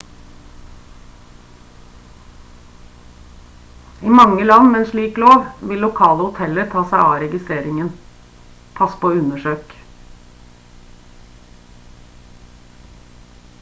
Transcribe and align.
i 4.07 4.13
mange 4.19 4.47
land 4.51 4.71
med 4.71 4.79
en 4.79 4.87
slik 4.91 5.19
lov 5.25 5.45
vil 5.71 5.83
lokale 5.85 6.17
hoteller 6.29 6.67
ta 6.73 6.83
seg 6.93 7.03
av 7.09 7.13
registreringen 7.25 7.91
pass 8.81 8.95
på 9.03 9.11
å 9.13 9.19
undersøke 9.19 9.83